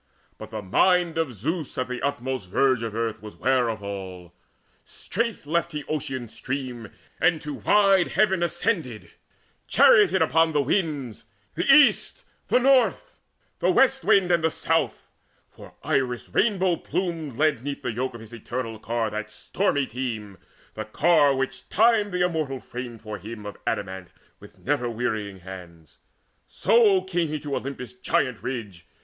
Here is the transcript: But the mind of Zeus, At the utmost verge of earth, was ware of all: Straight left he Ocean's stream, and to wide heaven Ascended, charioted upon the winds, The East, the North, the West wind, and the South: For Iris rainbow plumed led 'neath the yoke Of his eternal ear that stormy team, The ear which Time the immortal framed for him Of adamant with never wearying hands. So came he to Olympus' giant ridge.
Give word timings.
But 0.39 0.49
the 0.49 0.63
mind 0.63 1.19
of 1.19 1.31
Zeus, 1.31 1.77
At 1.77 1.87
the 1.87 2.01
utmost 2.01 2.49
verge 2.49 2.81
of 2.81 2.95
earth, 2.95 3.21
was 3.21 3.35
ware 3.37 3.69
of 3.69 3.83
all: 3.83 4.33
Straight 4.83 5.45
left 5.45 5.73
he 5.73 5.83
Ocean's 5.83 6.33
stream, 6.33 6.89
and 7.19 7.39
to 7.43 7.53
wide 7.53 8.07
heaven 8.07 8.41
Ascended, 8.41 9.11
charioted 9.67 10.23
upon 10.23 10.53
the 10.53 10.61
winds, 10.63 11.25
The 11.53 11.71
East, 11.71 12.25
the 12.47 12.57
North, 12.57 13.19
the 13.59 13.69
West 13.69 14.03
wind, 14.03 14.31
and 14.31 14.43
the 14.43 14.49
South: 14.49 15.11
For 15.51 15.75
Iris 15.83 16.27
rainbow 16.29 16.77
plumed 16.77 17.35
led 17.35 17.63
'neath 17.63 17.83
the 17.83 17.91
yoke 17.93 18.15
Of 18.15 18.21
his 18.21 18.33
eternal 18.33 18.83
ear 18.89 19.11
that 19.11 19.29
stormy 19.29 19.85
team, 19.85 20.39
The 20.73 20.87
ear 21.03 21.35
which 21.35 21.69
Time 21.69 22.09
the 22.09 22.25
immortal 22.25 22.59
framed 22.59 23.03
for 23.03 23.19
him 23.19 23.45
Of 23.45 23.55
adamant 23.67 24.07
with 24.39 24.57
never 24.57 24.89
wearying 24.89 25.41
hands. 25.41 25.99
So 26.47 27.03
came 27.03 27.27
he 27.27 27.39
to 27.41 27.55
Olympus' 27.55 27.93
giant 27.93 28.41
ridge. 28.41 28.87